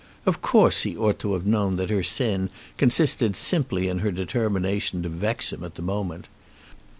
[0.25, 5.03] Of course he ought to have known that her sin consisted simply in her determination
[5.03, 6.27] to vex him at the moment.